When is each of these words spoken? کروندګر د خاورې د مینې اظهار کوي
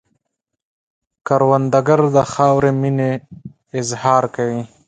کروندګر 1.27 1.99
د 2.15 2.17
خاورې 2.31 2.71
د 2.75 2.77
مینې 2.81 3.11
اظهار 3.79 4.23
کوي 4.35 4.61